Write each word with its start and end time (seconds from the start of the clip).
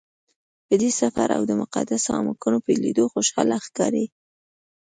په 0.67 0.73
دې 0.81 0.91
سفر 0.99 1.27
او 1.37 1.41
د 1.49 1.51
مقدسو 1.61 2.09
اماکنو 2.19 2.57
په 2.65 2.71
لیدلو 2.83 3.11
خوشحاله 3.13 3.55
ښکاري. 3.65 4.05